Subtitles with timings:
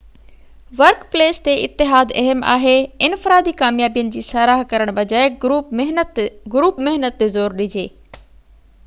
[0.77, 2.71] work place تي اتحاد اهم آهي
[3.09, 7.87] انفرادي ڪاميابين جي ساراهه ڪرڻ بجاءِ گروپ محنت تي زور ڏجي